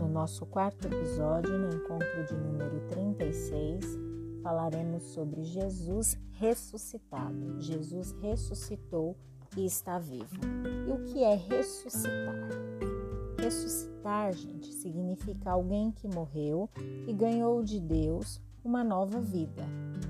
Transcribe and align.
nosso 0.00 0.46
quarto 0.46 0.86
episódio, 0.86 1.58
no 1.58 1.74
encontro 1.74 2.24
de 2.28 2.34
número 2.34 2.80
36, 2.88 3.84
falaremos 4.42 5.02
sobre 5.02 5.42
Jesus 5.42 6.18
ressuscitado. 6.32 7.60
Jesus 7.60 8.12
ressuscitou 8.20 9.16
e 9.56 9.66
está 9.66 9.98
vivo. 9.98 10.38
E 10.86 10.92
o 10.92 11.04
que 11.04 11.22
é 11.22 11.34
ressuscitar? 11.34 12.48
Ressuscitar, 13.38 14.32
gente, 14.32 14.72
significa 14.72 15.50
alguém 15.50 15.90
que 15.90 16.06
morreu 16.06 16.70
e 17.06 17.12
ganhou 17.12 17.62
de 17.62 17.80
Deus 17.80 18.40
uma 18.64 18.84
nova 18.84 19.20
vida. 19.20 19.64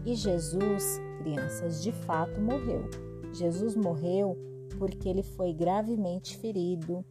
E 0.04 0.14
Jesus, 0.14 1.00
crianças, 1.18 1.82
de 1.82 1.93
fato 1.93 2.40
morreu. 2.40 2.89
Jesus 3.32 3.75
morreu 3.75 4.36
porque 4.79 5.08
ele 5.08 5.22
foi 5.22 5.53
gravemente 5.53 6.36
ferido, 6.36 7.04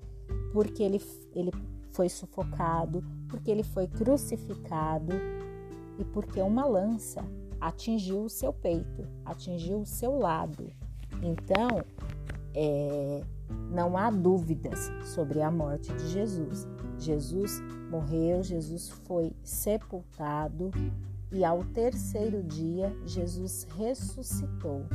porque 0.54 0.84
ele, 0.84 1.02
ele 1.34 1.52
foi 2.02 2.10
sufocado, 2.10 3.04
porque 3.30 3.52
ele 3.52 3.62
foi 3.62 3.86
crucificado 3.86 5.14
e 6.00 6.04
porque 6.06 6.42
uma 6.42 6.66
lança 6.66 7.24
atingiu 7.60 8.24
o 8.24 8.30
seu 8.30 8.52
peito, 8.52 9.08
atingiu 9.24 9.82
o 9.82 9.86
seu 9.86 10.18
lado. 10.18 10.74
Então, 11.22 11.84
é, 12.56 13.24
não 13.70 13.96
há 13.96 14.10
dúvidas 14.10 14.92
sobre 15.14 15.44
a 15.44 15.52
morte 15.52 15.94
de 15.94 16.08
Jesus. 16.08 16.68
Jesus 16.98 17.62
morreu, 17.92 18.42
Jesus 18.42 18.90
foi 19.06 19.32
sepultado 19.44 20.72
e 21.32 21.46
ao 21.46 21.64
terceiro 21.66 22.42
dia 22.42 22.92
Jesus 23.06 23.68
ressuscitou. 23.78 24.88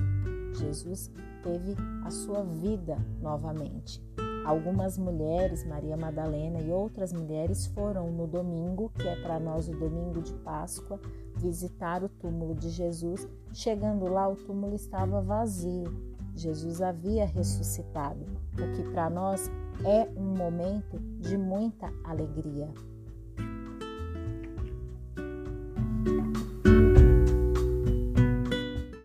Jesus 0.54 1.08
teve 1.44 1.76
a 2.04 2.10
sua 2.10 2.42
vida 2.42 2.98
novamente. 3.20 4.02
Algumas 4.46 4.96
mulheres, 4.96 5.64
Maria 5.64 5.96
Madalena 5.96 6.60
e 6.60 6.70
outras 6.70 7.12
mulheres, 7.12 7.66
foram 7.66 8.12
no 8.12 8.28
domingo, 8.28 8.92
que 8.94 9.08
é 9.08 9.16
para 9.16 9.40
nós 9.40 9.68
o 9.68 9.72
domingo 9.72 10.22
de 10.22 10.32
Páscoa, 10.34 11.00
visitar 11.36 12.04
o 12.04 12.08
túmulo 12.08 12.54
de 12.54 12.70
Jesus. 12.70 13.26
Chegando 13.52 14.06
lá, 14.06 14.28
o 14.28 14.36
túmulo 14.36 14.76
estava 14.76 15.20
vazio. 15.20 15.92
Jesus 16.32 16.80
havia 16.80 17.26
ressuscitado, 17.26 18.24
o 18.52 18.72
que 18.76 18.88
para 18.92 19.10
nós 19.10 19.50
é 19.84 20.08
um 20.16 20.36
momento 20.36 20.96
de 21.18 21.36
muita 21.36 21.92
alegria. 22.04 22.68